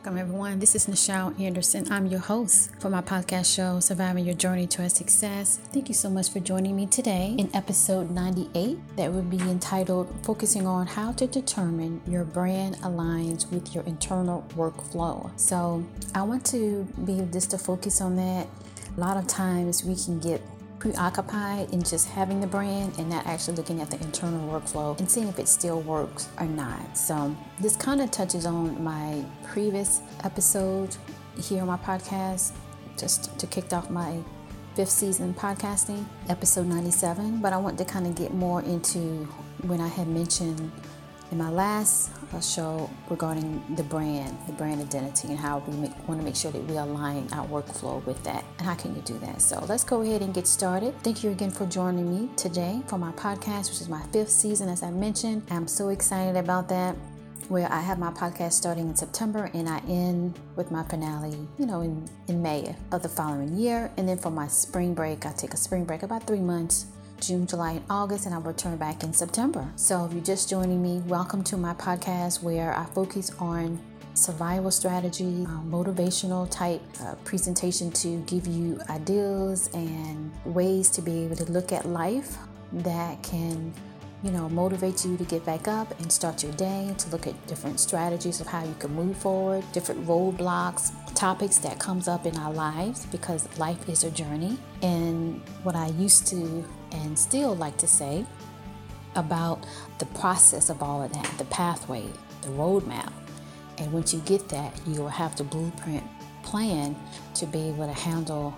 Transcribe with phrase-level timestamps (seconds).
[0.00, 0.58] Welcome, everyone.
[0.60, 1.86] This is Nichelle Anderson.
[1.92, 5.58] I'm your host for my podcast show, Surviving Your Journey to a Success.
[5.74, 10.08] Thank you so much for joining me today in episode 98 that will be entitled
[10.22, 15.38] Focusing on How to Determine Your Brand Aligns with Your Internal Workflow.
[15.38, 15.84] So,
[16.14, 18.48] I want to be just to focus on that.
[18.96, 20.40] A lot of times we can get
[20.80, 25.08] preoccupied in just having the brand and not actually looking at the internal workflow and
[25.08, 26.96] seeing if it still works or not.
[26.96, 30.96] So, this kind of touches on my previous episode
[31.40, 32.52] here on my podcast,
[32.96, 34.18] just to kick off my
[34.74, 37.40] fifth season podcasting, episode 97.
[37.40, 39.28] But I want to kind of get more into
[39.62, 40.72] when I had mentioned
[41.30, 46.08] in my last uh, show regarding the brand, the brand identity, and how we make,
[46.08, 48.44] want to make sure that we align our workflow with that.
[48.58, 49.40] And how can you do that?
[49.40, 50.94] So let's go ahead and get started.
[51.02, 54.68] Thank you again for joining me today for my podcast, which is my fifth season,
[54.68, 55.42] as I mentioned.
[55.50, 56.96] I'm so excited about that.
[57.48, 61.66] Where I have my podcast starting in September and I end with my finale, you
[61.66, 63.90] know, in, in May of the following year.
[63.96, 66.86] And then for my spring break, I take a spring break about three months
[67.20, 69.70] June, July, and August, and I'll return back in September.
[69.76, 73.78] So if you're just joining me, welcome to my podcast where I focus on
[74.14, 81.24] survival strategy, uh, motivational type uh, presentation to give you ideas and ways to be
[81.24, 82.38] able to look at life
[82.72, 83.72] that can
[84.22, 87.46] you know, motivate you to get back up and start your day, to look at
[87.46, 92.36] different strategies of how you can move forward, different roadblocks, topics that comes up in
[92.36, 94.58] our lives because life is a journey.
[94.82, 98.24] And what I used to and still like to say
[99.16, 99.64] about
[99.98, 102.04] the process of all of that, the pathway,
[102.42, 103.12] the roadmap.
[103.78, 106.04] And once you get that, you will have the blueprint
[106.42, 106.96] plan
[107.34, 108.54] to be able to handle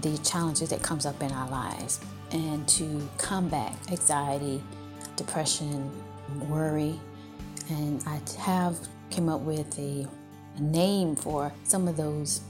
[0.00, 2.00] the challenges that comes up in our lives
[2.32, 4.62] and to combat anxiety,
[5.16, 5.90] depression,
[6.48, 6.98] worry.
[7.70, 8.76] And I have
[9.10, 10.06] came up with a,
[10.56, 12.40] a name for some of those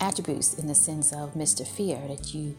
[0.00, 1.66] attributes in the sense of Mr.
[1.66, 2.56] Fear that you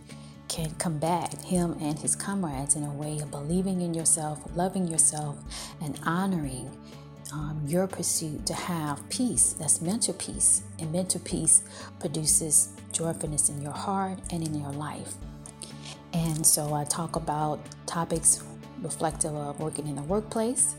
[0.47, 5.37] can combat him and his comrades in a way of believing in yourself, loving yourself,
[5.81, 6.69] and honoring
[7.33, 9.53] um, your pursuit to have peace.
[9.53, 10.61] That's mental peace.
[10.79, 11.63] And mental peace
[11.99, 15.15] produces joyfulness in your heart and in your life.
[16.13, 18.43] And so I talk about topics
[18.81, 20.75] reflective of working in the workplace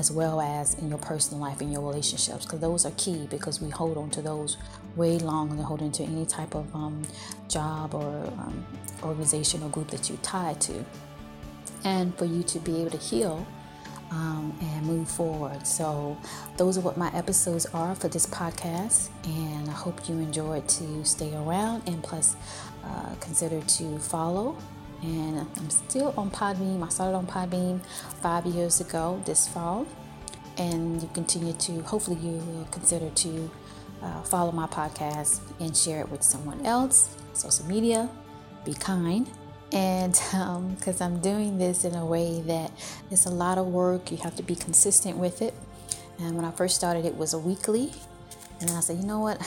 [0.00, 3.60] as well as in your personal life and your relationships because those are key because
[3.60, 4.56] we hold on to those
[4.96, 7.02] way longer than holding to any type of um,
[7.48, 8.08] job or
[8.38, 8.66] um,
[9.02, 10.82] organization or group that you're tied to
[11.84, 13.46] and for you to be able to heal
[14.10, 15.64] um, and move forward.
[15.66, 16.16] So,
[16.56, 21.04] those are what my episodes are for this podcast, and I hope you enjoyed to
[21.04, 22.34] stay around and plus
[22.84, 24.56] uh, consider to follow
[25.02, 26.82] and I'm still on Podbean.
[26.84, 27.84] I started on Podbean
[28.20, 29.86] five years ago this fall,
[30.58, 31.82] and you continue to.
[31.82, 33.50] Hopefully, you will consider to
[34.02, 37.16] uh, follow my podcast and share it with someone else.
[37.32, 38.08] Social media,
[38.64, 39.28] be kind,
[39.72, 40.12] and
[40.76, 42.72] because um, I'm doing this in a way that
[43.10, 45.54] it's a lot of work, you have to be consistent with it.
[46.18, 47.92] And when I first started, it was a weekly,
[48.60, 49.40] and I said, you know what,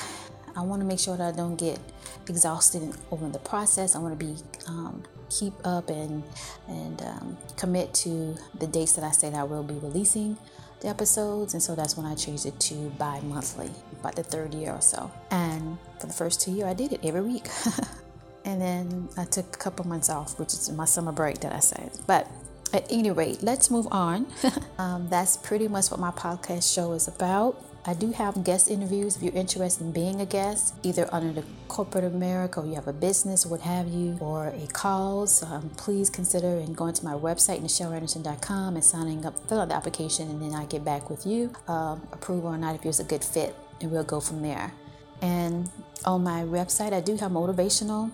[0.55, 1.79] I want to make sure that I don't get
[2.27, 3.95] exhausted over the process.
[3.95, 4.35] I want to be
[4.67, 5.03] um,
[5.39, 6.23] keep up and
[6.67, 10.37] and um, commit to the dates that I say that I will be releasing
[10.81, 14.71] the episodes, and so that's when I changed it to bi-monthly, about the third year
[14.71, 15.11] or so.
[15.31, 17.47] And for the first two years, I did it every week,
[18.45, 21.59] and then I took a couple months off, which is my summer break that I
[21.59, 21.91] said.
[22.05, 22.29] But
[22.73, 24.27] at any rate, let's move on.
[24.77, 27.63] um, that's pretty much what my podcast show is about.
[27.85, 31.45] I do have guest interviews if you're interested in being a guest, either under the
[31.67, 35.43] corporate America or you have a business what have you, or a cause.
[35.43, 39.75] Um, please consider and going to my website, NichelleAnderson.com, and signing up, fill out the
[39.75, 43.03] application, and then I get back with you, um, approval or not, if it's a
[43.03, 44.73] good fit, and we'll go from there.
[45.21, 45.69] And
[46.05, 48.11] on my website, I do have motivational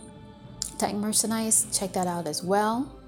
[0.80, 1.68] type merchandise.
[1.72, 2.99] Check that out as well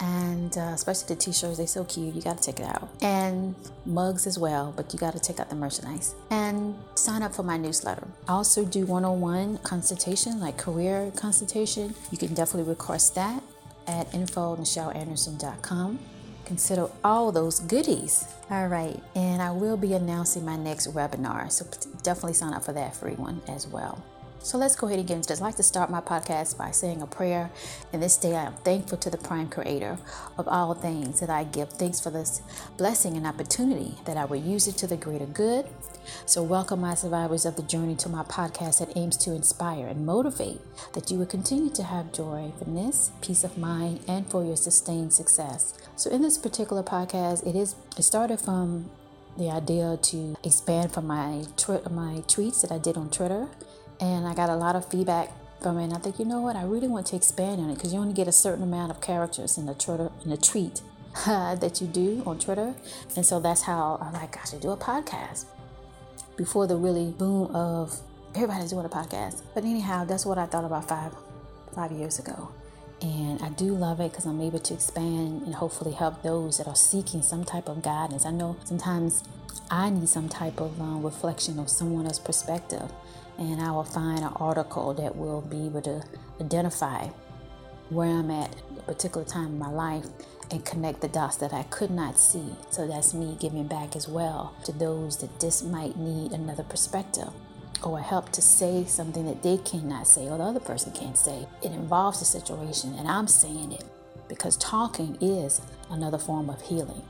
[0.00, 2.14] and uh, especially the t-shirts they're so cute.
[2.14, 2.88] You got to check it out.
[3.02, 3.54] And
[3.86, 6.14] mugs as well but you got to check out the merchandise.
[6.30, 8.06] And sign up for my newsletter.
[8.28, 11.94] I also do one-on-one consultation like career consultation.
[12.10, 13.42] You can definitely request that
[13.86, 15.98] at info nichelleanderson.com
[16.44, 18.26] consider all those goodies.
[18.50, 19.00] All right.
[19.14, 21.64] And i will be announcing my next webinar so
[22.02, 24.02] definitely sign up for that free one as well
[24.44, 25.26] so let's go ahead and.
[25.30, 27.50] I'd like to start my podcast by saying a prayer.
[27.94, 29.96] And this day I am thankful to the prime creator
[30.36, 32.42] of all things that I give thanks for this
[32.76, 35.66] blessing and opportunity that I will use it to the greater good.
[36.26, 40.04] So welcome my survivors of the journey to my podcast that aims to inspire and
[40.04, 40.60] motivate
[40.92, 45.14] that you will continue to have joy, finesse, peace of mind, and for your sustained
[45.14, 45.72] success.
[45.96, 48.90] So in this particular podcast, it is it started from
[49.38, 53.48] the idea to expand from my tw- my tweets that I did on Twitter,
[54.00, 55.30] and I got a lot of feedback
[55.60, 55.84] from it.
[55.84, 57.98] And I think you know what, I really want to expand on it because you
[57.98, 60.82] only get a certain amount of characters in the Twitter in a tweet
[61.26, 62.74] that you do on Twitter,
[63.16, 65.46] and so that's how I'm like I should do a podcast
[66.36, 68.00] before the really boom of
[68.34, 69.42] everybody's doing a podcast.
[69.54, 71.14] But anyhow, that's what I thought about five
[71.74, 72.50] five years ago.
[73.02, 76.66] And I do love it because I'm able to expand and hopefully help those that
[76.66, 78.24] are seeking some type of guidance.
[78.24, 79.22] I know sometimes
[79.70, 82.90] I need some type of um, reflection of someone else's perspective,
[83.38, 86.02] and I will find an article that will be able to
[86.40, 87.08] identify
[87.90, 90.06] where I'm at a particular time in my life
[90.50, 92.54] and connect the dots that I could not see.
[92.70, 97.30] So that's me giving back as well to those that this might need another perspective
[97.82, 101.46] or help to say something that they cannot say or the other person can't say.
[101.62, 103.84] It involves a situation, and I'm saying it
[104.28, 105.60] because talking is
[105.90, 107.02] another form of healing.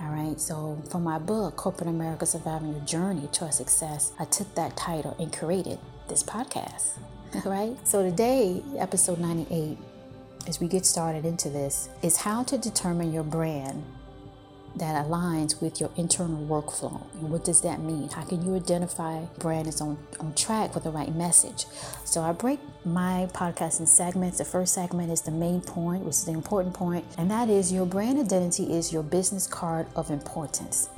[0.00, 4.54] All right, so for my book, Corporate America Surviving Your Journey to Success, I took
[4.54, 6.98] that title and created this podcast.
[7.34, 9.76] All right, so today, episode 98,
[10.46, 13.84] as we get started into this, is how to determine your brand
[14.78, 17.02] that aligns with your internal workflow.
[17.14, 18.08] And what does that mean?
[18.08, 21.66] How can you identify brand is on, on track with the right message?
[22.04, 24.38] So I break my podcast in segments.
[24.38, 27.72] The first segment is the main point, which is the important point, and that is
[27.72, 30.88] your brand identity is your business card of importance.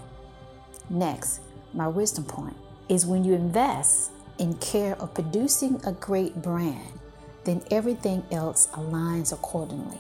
[0.89, 1.41] Next,
[1.73, 2.57] my wisdom point
[2.89, 6.99] is when you invest in care of producing a great brand,
[7.45, 9.99] then everything else aligns accordingly.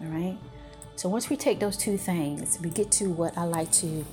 [0.00, 0.38] All right.
[1.00, 4.04] So once we take those two things, we get to what I like to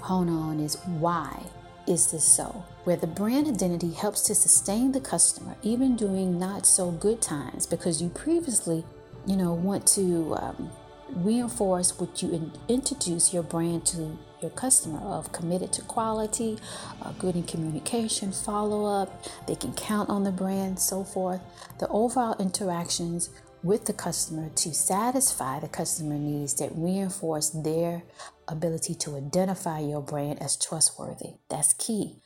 [0.00, 1.42] hone on is why
[1.86, 2.64] is this so?
[2.84, 7.66] Where the brand identity helps to sustain the customer even during not so good times
[7.66, 8.82] because you previously,
[9.26, 10.70] you know, want to um,
[11.16, 16.56] reinforce what you in, introduce your brand to your customer of committed to quality,
[17.02, 21.42] uh, good in communication, follow up, they can count on the brand, so forth.
[21.78, 23.28] The overall interactions
[23.62, 28.02] with the customer to satisfy the customer needs that reinforce their
[28.48, 31.34] ability to identify your brand as trustworthy.
[31.48, 32.16] That's key.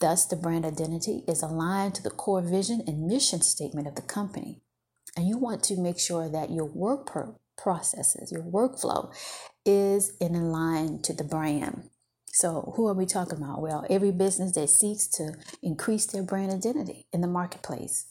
[0.00, 4.02] Thus, the brand identity is aligned to the core vision and mission statement of the
[4.02, 4.62] company.
[5.16, 7.10] And you want to make sure that your work
[7.56, 9.12] processes, your workflow
[9.66, 11.90] is in line to the brand.
[12.32, 13.60] So, who are we talking about?
[13.60, 18.06] Well, every business that seeks to increase their brand identity in the marketplace.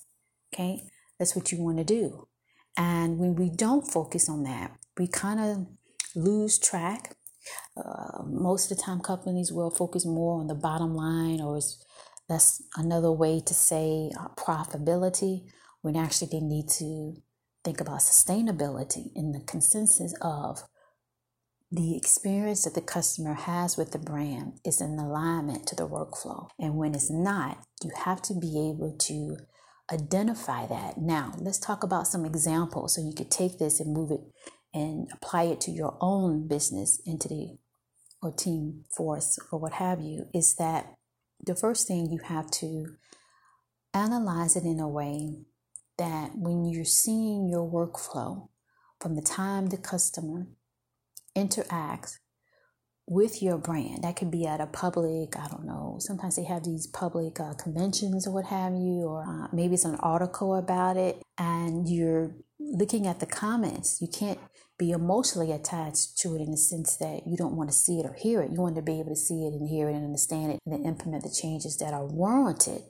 [0.54, 0.84] Okay,
[1.18, 2.29] that's what you want to do.
[2.78, 5.68] And when we don't focus on that, we kind of
[6.16, 7.16] lose track.
[7.78, 11.60] Uh, most of the time, companies will focus more on the bottom line, or
[12.28, 15.46] that's another way to say uh, profitability,
[15.82, 17.16] when actually they need to
[17.64, 20.64] think about sustainability in the consensus of
[21.72, 26.50] the experience that the customer has with the brand is in alignment to the workflow.
[26.58, 29.38] And when it's not, you have to be able to
[29.92, 30.98] identify that.
[30.98, 34.22] Now, let's talk about some examples so you could take this and move it
[34.74, 37.60] and apply it to your own business, entity,
[38.22, 40.26] or team force, or what have you.
[40.34, 40.94] Is that
[41.46, 42.96] the first thing you have to
[43.94, 45.40] analyze it in a way
[45.98, 48.50] that when you're seeing your workflow
[49.00, 50.48] from the time the customer
[51.36, 52.18] interacts
[53.10, 54.04] with your brand.
[54.04, 57.56] That could be at a public, I don't know, sometimes they have these public uh,
[57.56, 62.36] conventions or what have you, or uh, maybe it's an article about it, and you're
[62.60, 64.00] looking at the comments.
[64.00, 64.40] You can't
[64.78, 68.06] be emotionally attached to it in the sense that you don't want to see it
[68.06, 68.52] or hear it.
[68.52, 70.74] You want to be able to see it and hear it and understand it and
[70.74, 72.84] then implement the changes that are warranted,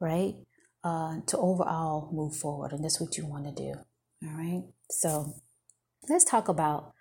[0.00, 0.34] right?
[0.84, 2.72] Uh, to overall move forward.
[2.72, 3.74] And that's what you want to do.
[4.24, 4.62] All right.
[4.90, 5.34] So
[6.08, 6.94] let's talk about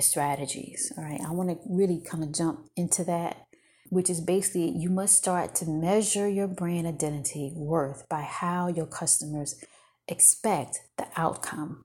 [0.00, 0.92] strategies.
[0.96, 3.46] All right, I want to really kind of jump into that,
[3.90, 8.86] which is basically you must start to measure your brand identity worth by how your
[8.86, 9.62] customers
[10.08, 11.84] expect the outcome.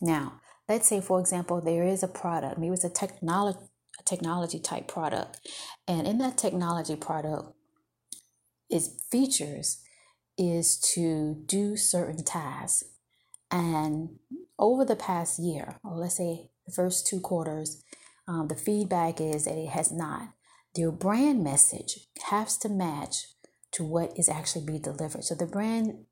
[0.00, 3.58] Now, let's say, for example, there is a product, maybe it's a technology
[4.06, 5.46] technology type product,
[5.86, 7.54] and in that technology product,
[8.68, 9.82] its features
[10.38, 12.84] is to do certain tasks.
[13.50, 14.18] And
[14.58, 17.82] over the past year, or let's say the first two quarters,
[18.28, 20.28] um, the feedback is that it has not.
[20.76, 21.98] Your brand message
[22.30, 23.26] has to match
[23.72, 25.24] to what is actually being delivered.
[25.24, 26.04] So the brand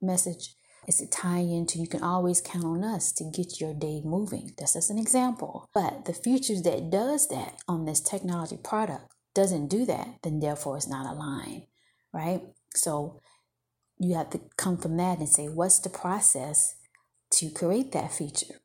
[0.00, 0.54] message
[0.88, 4.50] is to tie into you can always count on us to get your day moving.
[4.58, 5.68] That's just an example.
[5.72, 10.76] But the features that does that on this technology product doesn't do that, then therefore
[10.76, 11.62] it's not aligned,
[12.12, 12.42] right?
[12.74, 13.20] So
[13.98, 16.74] you have to come from that and say, what's the process
[17.32, 18.56] to create that feature?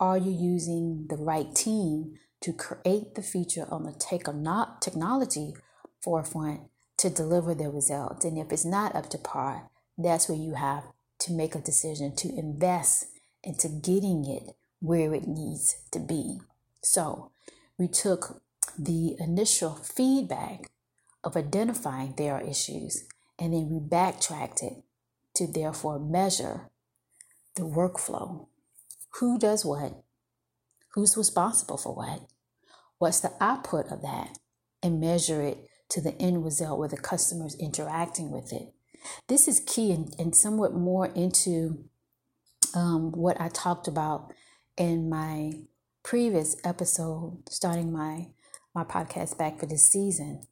[0.00, 4.80] Are you using the right team to create the feature on the take or not
[4.80, 5.54] technology
[6.02, 6.62] forefront
[6.96, 8.24] to deliver the results.
[8.24, 10.84] And if it's not up to par, that's where you have
[11.20, 13.06] to make a decision to invest
[13.42, 16.40] into getting it where it needs to be.
[16.82, 17.32] So
[17.78, 18.42] we took
[18.78, 20.70] the initial feedback
[21.24, 23.04] of identifying there are issues
[23.38, 24.82] and then we backtracked it
[25.34, 26.70] to therefore measure
[27.56, 28.46] the workflow.
[29.18, 30.02] Who does what?
[30.94, 32.22] Who's responsible for what?
[32.98, 34.38] What's the output of that?
[34.82, 38.72] And measure it to the end result where the customer's interacting with it.
[39.28, 41.84] This is key and, and somewhat more into
[42.74, 44.32] um, what I talked about
[44.76, 45.52] in my
[46.02, 48.28] previous episode, starting my
[48.74, 50.42] my podcast back for this season.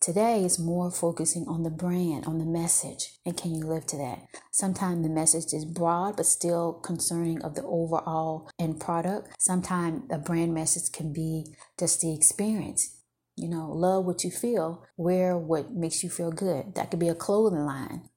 [0.00, 3.98] Today is more focusing on the brand, on the message, and can you live to
[3.98, 4.22] that?
[4.50, 9.28] Sometimes the message is broad but still concerning of the overall end product.
[9.38, 12.96] Sometimes a brand message can be just the experience.
[13.36, 16.74] You know, love what you feel, wear what makes you feel good.
[16.76, 18.08] That could be a clothing line.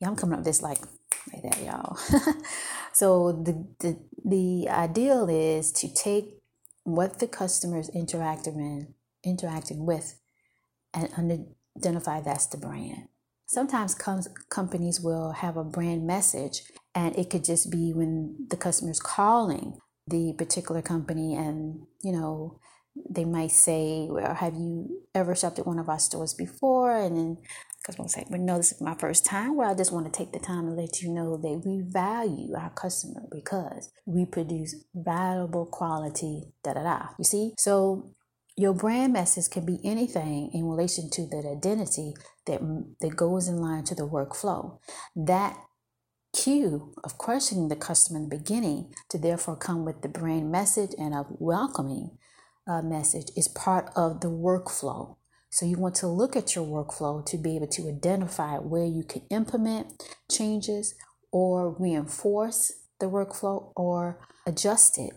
[0.00, 0.80] Yeah, I'm coming up this like
[1.32, 1.96] like that, y'all.
[2.92, 6.40] so the, the the ideal is to take
[6.82, 8.94] what the customer is interacting
[9.24, 10.19] interacting with
[10.94, 13.08] and identify that's the brand.
[13.46, 16.62] Sometimes com- companies will have a brand message,
[16.94, 22.60] and it could just be when the customer's calling the particular company, and you know
[23.08, 27.16] they might say, "Well, have you ever shopped at one of our stores before?" And
[27.16, 27.38] then
[27.84, 30.16] customer will say, "Well, no, this is my first time." Well, I just want to
[30.16, 34.76] take the time to let you know that we value our customer because we produce
[34.94, 36.52] valuable quality.
[36.62, 37.08] Da da da.
[37.18, 38.12] You see, so
[38.60, 42.14] your brand message can be anything in relation to that identity
[42.46, 42.60] that,
[43.00, 44.78] that goes in line to the workflow.
[45.16, 45.56] That
[46.32, 50.90] cue of questioning the customer in the beginning to therefore come with the brand message
[50.98, 52.18] and a welcoming
[52.68, 55.16] uh, message is part of the workflow.
[55.50, 59.02] So you want to look at your workflow to be able to identify where you
[59.02, 60.00] can implement
[60.30, 60.94] changes
[61.32, 65.12] or reinforce the workflow or adjust it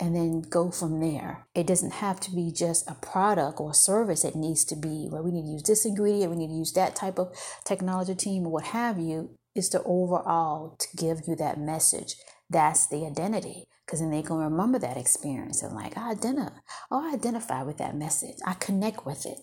[0.00, 1.46] and then go from there.
[1.54, 4.24] It doesn't have to be just a product or service.
[4.24, 6.72] It needs to be where we need to use this ingredient, we need to use
[6.72, 9.36] that type of technology team or what have you.
[9.54, 12.14] Is the overall to give you that message.
[12.48, 13.64] That's the identity.
[13.84, 16.54] Because then going to remember that experience and like, I identify,
[16.88, 18.36] oh, I identify with that message.
[18.46, 19.38] I connect with it.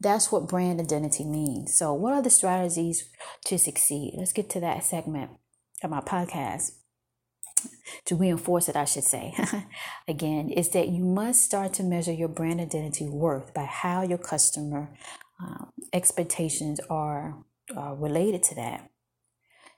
[0.00, 1.78] That's what brand identity means.
[1.78, 3.08] So, what are the strategies
[3.46, 4.14] to succeed?
[4.16, 5.30] Let's get to that segment
[5.84, 6.72] of my podcast
[8.06, 9.34] to reinforce it, I should say,
[10.08, 14.18] again, is that you must start to measure your brand identity worth by how your
[14.18, 14.90] customer
[15.40, 17.36] um, expectations are,
[17.76, 18.90] are related to that.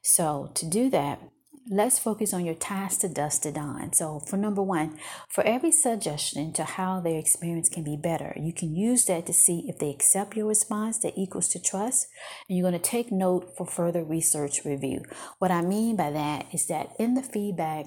[0.02, 1.20] So, to do that,
[1.68, 3.92] let's focus on your task to dust it on.
[3.92, 8.52] So, for number one, for every suggestion to how their experience can be better, you
[8.52, 12.06] can use that to see if they accept your response that equals to trust.
[12.48, 15.02] And you're going to take note for further research review.
[15.38, 17.86] What I mean by that is that in the feedback,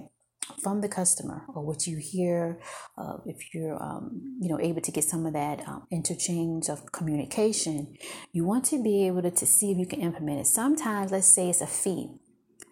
[0.63, 2.59] from the customer or what you hear
[2.97, 6.91] uh, if you're um, you know able to get some of that um, interchange of
[6.91, 7.95] communication
[8.31, 11.27] you want to be able to, to see if you can implement it sometimes let's
[11.27, 12.09] say it's a fee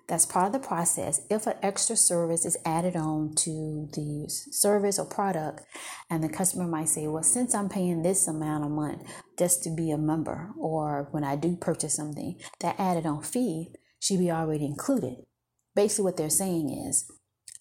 [0.07, 1.21] that's part of the process.
[1.29, 5.63] If an extra service is added on to the service or product,
[6.09, 9.01] and the customer might say, Well, since I'm paying this amount a month
[9.37, 13.73] just to be a member, or when I do purchase something, that added on fee
[13.99, 15.15] should be already included.
[15.75, 17.11] Basically, what they're saying is,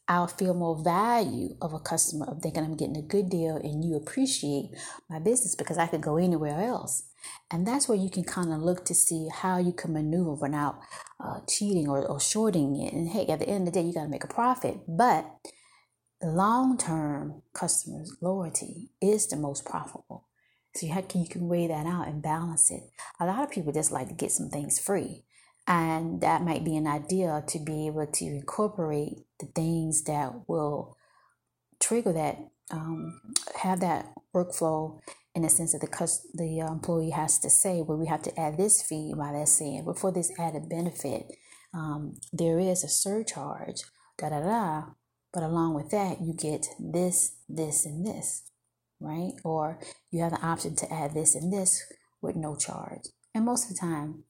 [0.09, 3.85] I'll feel more value of a customer of thinking I'm getting a good deal and
[3.85, 4.71] you appreciate
[5.11, 7.06] my business because I could go anywhere else.
[7.51, 10.81] And that's where you can kind of look to see how you can maneuver without
[11.23, 12.93] uh, cheating or, or shorting it.
[12.93, 14.79] And hey, at the end of the day, you got to make a profit.
[14.89, 15.27] But
[16.23, 20.29] long term customers' loyalty is the most profitable.
[20.75, 22.83] So you, have, you can weigh that out and balance it.
[23.19, 25.25] A lot of people just like to get some things free.
[25.67, 30.97] And that might be an idea to be able to incorporate the things that will
[31.81, 32.39] trigger that,
[32.71, 33.21] um,
[33.61, 35.01] have that workflow
[35.37, 38.41] in the sense that the the uh, employee has to say, well, we have to
[38.41, 41.31] add this fee by that saying, but for this added benefit,
[41.75, 43.83] um, there is a surcharge,
[44.19, 44.85] da da da.
[45.35, 48.51] But along with that, you get this, this, and this,
[48.99, 49.33] right?
[49.45, 49.79] Or
[50.11, 51.85] you have the option to add this and this
[52.23, 53.03] with no charge.
[53.35, 54.25] And most of the time,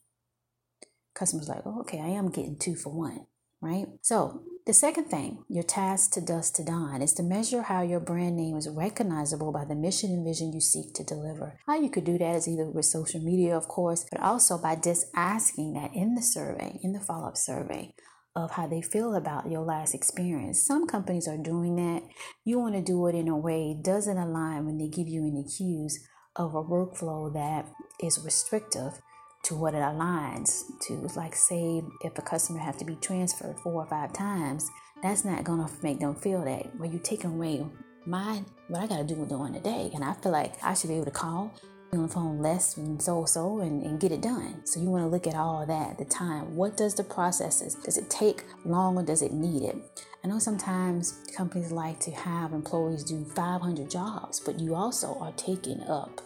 [1.14, 3.26] customers like, oh, okay, I am getting two for one,
[3.60, 3.86] right?
[4.02, 8.00] So the second thing, your task to dust to dawn, is to measure how your
[8.00, 11.60] brand name is recognizable by the mission and vision you seek to deliver.
[11.66, 14.74] How you could do that is either with social media, of course, but also by
[14.74, 17.94] just asking that in the survey, in the follow up survey,
[18.34, 20.66] of how they feel about your last experience.
[20.66, 22.02] Some companies are doing that.
[22.44, 25.44] You want to do it in a way doesn't align when they give you any
[25.44, 26.04] cues
[26.34, 27.66] of a workflow that
[28.02, 29.00] is restrictive
[29.46, 30.94] to what it aligns to.
[31.16, 34.68] Like say if a customer has to be transferred four or five times,
[35.02, 36.74] that's not gonna make them feel that.
[36.78, 37.64] Well, you take away
[38.04, 40.96] my what I gotta do during the day, and I feel like I should be
[40.96, 41.52] able to call
[41.92, 44.66] on the phone less and so so and, and get it done.
[44.66, 46.56] So you want to look at all that, the time.
[46.56, 47.74] What does the processes?
[47.74, 49.76] Does it take long or does it need it?
[50.24, 55.32] I know sometimes companies like to have employees do 500 jobs, but you also are
[55.36, 56.20] taking up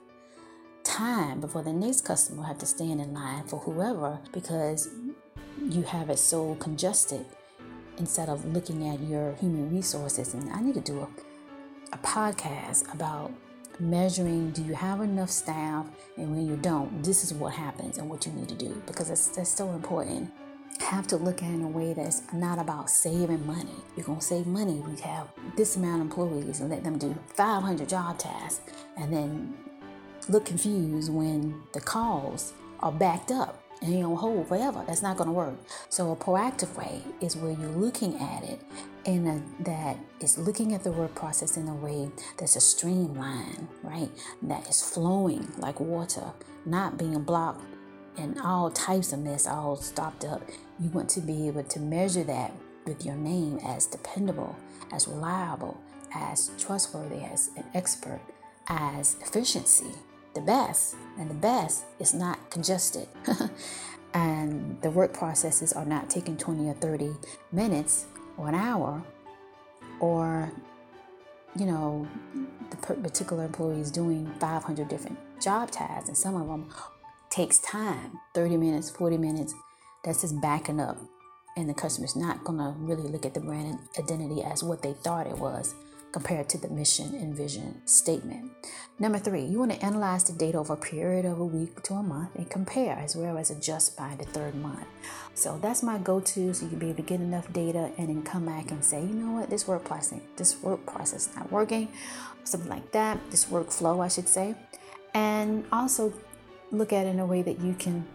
[1.01, 4.91] time before the next customer have to stand in line for whoever because
[5.63, 7.25] you have it so congested
[7.97, 10.35] instead of looking at your human resources.
[10.35, 11.09] And I need to do a,
[11.95, 13.33] a podcast about
[13.79, 15.87] measuring do you have enough staff?
[16.19, 19.09] And when you don't this is what happens and what you need to do because
[19.09, 20.31] that's, that's so important.
[20.81, 23.79] Have to look at it in a way that's not about saving money.
[23.97, 26.99] You're going to save money if we have this amount of employees and let them
[26.99, 28.61] do 500 job tasks
[28.99, 29.55] and then
[30.29, 34.85] look confused when the calls are backed up and you're on hold forever.
[34.87, 35.55] That's not going to work.
[35.89, 38.61] So a proactive way is where you're looking at it
[39.07, 44.11] and that is looking at the work process in a way that's a streamline, right?
[44.43, 46.33] That is flowing like water,
[46.67, 47.65] not being blocked
[48.17, 50.43] and all types of mess all stopped up.
[50.79, 52.53] You want to be able to measure that
[52.87, 54.57] with your name as dependable,
[54.93, 55.81] as reliable,
[56.15, 58.21] as trustworthy, as an expert,
[58.69, 59.93] as efficiency,
[60.35, 60.97] the best.
[61.19, 63.09] And the best is not congested.
[64.15, 67.13] and the work processes are not taking 20 or 30
[67.53, 68.07] minutes
[68.37, 69.03] or an hour
[70.01, 70.53] or
[71.57, 72.07] you know
[72.71, 76.69] the particular employee is doing 500 different job tasks and some of them
[77.29, 79.55] takes time 30 minutes 40 minutes
[80.05, 80.97] that's just backing up
[81.57, 85.27] and the customer's not to really look at the brand identity as what they thought
[85.27, 85.75] it was
[86.13, 88.51] compared to the mission and vision statement.
[88.99, 91.95] Number three, you want to analyze the data over a period of a week to
[91.95, 94.87] a month and compare as well as adjust by the third month.
[95.35, 98.23] So that's my go-to so you can be able to get enough data and then
[98.23, 101.51] come back and say, you know what, this work process, this work process is not
[101.51, 101.89] working,
[102.45, 104.55] something like that, this workflow, I should say.
[105.15, 106.13] And also
[106.71, 108.07] look at it in a way that you can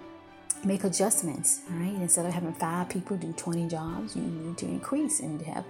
[0.63, 1.95] make adjustments, right?
[1.95, 5.65] Instead of having five people do 20 jobs, you need to increase and have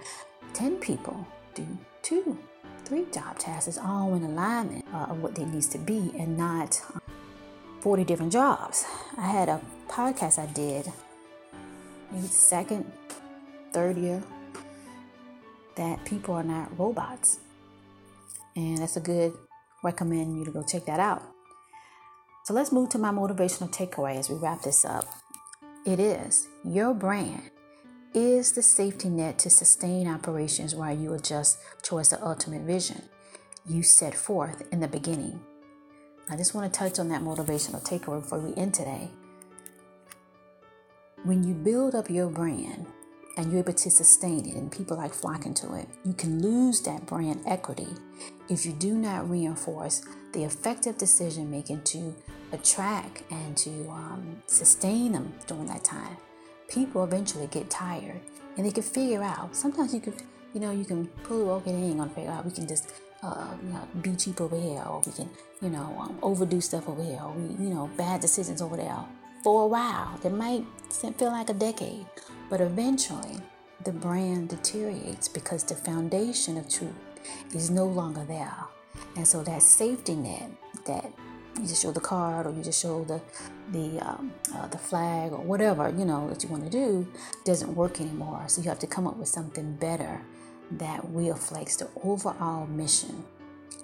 [0.54, 1.66] 10 people do
[2.06, 2.38] two,
[2.84, 6.38] three job tasks, is all in alignment uh, of what they needs to be and
[6.38, 6.80] not
[7.80, 8.84] 40 different jobs.
[9.18, 10.92] I had a podcast I did,
[12.12, 12.92] maybe second,
[13.72, 14.22] third year,
[15.74, 17.40] that people are not robots.
[18.54, 19.34] And that's a good
[19.82, 21.24] recommend you to go check that out.
[22.44, 25.06] So let's move to my motivational takeaway as we wrap this up.
[25.84, 27.50] It is your brand
[28.16, 33.02] is the safety net to sustain operations while you adjust towards the ultimate vision
[33.68, 35.38] you set forth in the beginning.
[36.30, 39.10] I just want to touch on that motivational takeaway before we end today.
[41.24, 42.86] When you build up your brand
[43.36, 46.80] and you're able to sustain it and people like flocking to it, you can lose
[46.82, 47.88] that brand equity
[48.48, 50.02] if you do not reinforce
[50.32, 52.14] the effective decision making to
[52.52, 56.16] attract and to um, sustain them during that time
[56.68, 58.20] people eventually get tired
[58.56, 59.54] and they can figure out.
[59.54, 60.14] Sometimes you can,
[60.54, 62.44] you know, you can pull okay, they ain't gonna figure out.
[62.44, 65.28] We can just, uh, you know, be cheap over here, or we can,
[65.60, 68.98] you know, um, overdo stuff over here, or we, you know, bad decisions over there.
[69.42, 72.06] For a while, it might feel like a decade,
[72.50, 73.38] but eventually,
[73.84, 76.90] the brand deteriorates because the foundation of truth
[77.54, 78.56] is no longer there,
[79.16, 80.50] and so that safety net
[80.86, 81.12] that
[81.58, 83.20] you just show the card or you just show the
[83.72, 87.06] the um, uh, the flag or whatever you know that you want to do
[87.44, 88.44] doesn't work anymore.
[88.48, 90.22] So you have to come up with something better
[90.72, 93.24] that reflects the overall mission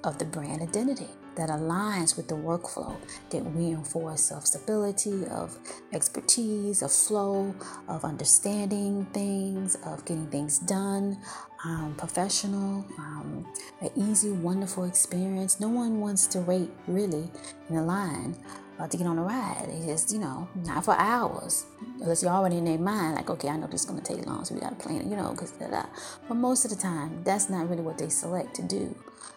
[0.05, 2.97] of the brand identity that aligns with the workflow
[3.31, 5.57] that reinforce of stability, of
[5.92, 7.55] expertise, of flow,
[7.88, 11.18] of understanding things, of getting things done,
[11.64, 13.47] um, professional, um,
[13.81, 15.61] an easy, wonderful experience.
[15.61, 17.31] No one wants to wait really
[17.68, 18.37] in a line
[18.79, 19.66] uh, to get on a ride.
[19.68, 21.66] They just, you know, not for hours.
[22.01, 24.27] Unless you're already in their mind, like, okay, I know this is going to take
[24.27, 27.23] long, so we got to plan it, you know, because But most of the time,
[27.23, 28.95] that's not really what they select to do.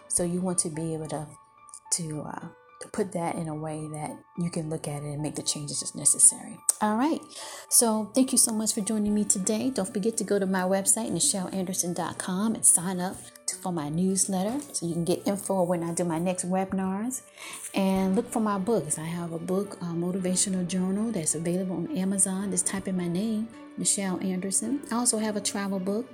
[0.08, 1.28] So you want to be able to
[1.98, 2.48] to uh,
[2.92, 5.82] put that in a way that you can look at it and make the changes
[5.84, 6.58] as necessary.
[6.82, 7.20] All right.
[7.70, 9.70] So thank you so much for joining me today.
[9.70, 14.60] Don't forget to go to my website, NichelleAnderson.com, and sign up to, for my newsletter
[14.74, 17.22] so you can get info when I do my next webinars.
[17.74, 18.98] And look for my books.
[18.98, 22.52] I have a book, a motivational journal that's available on Amazon.
[22.52, 24.82] Just type in my name Nichelle Anderson.
[24.92, 26.06] I also have a travel book.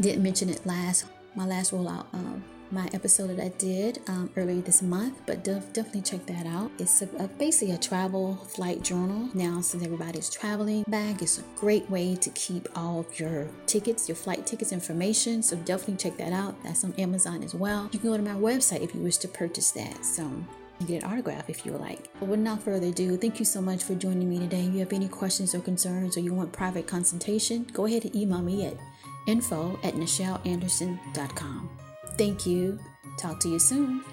[0.00, 4.60] Didn't mention it last my last rollout um, my episode that I did um, earlier
[4.60, 6.70] this month, but def- definitely check that out.
[6.78, 9.28] It's a, a, basically a travel flight journal.
[9.34, 14.08] Now, since everybody's traveling back, it's a great way to keep all of your tickets,
[14.08, 15.42] your flight tickets information.
[15.42, 16.60] So definitely check that out.
[16.62, 17.88] That's on Amazon as well.
[17.92, 20.04] You can go to my website if you wish to purchase that.
[20.04, 20.22] So
[20.80, 22.08] you get an autograph if you would like.
[22.18, 24.64] But without further ado, thank you so much for joining me today.
[24.66, 28.16] If you have any questions or concerns or you want private consultation, go ahead and
[28.16, 28.76] email me at
[29.26, 31.81] info at nichelleanderson.com.
[32.16, 32.78] Thank you.
[33.18, 34.04] Talk to you soon.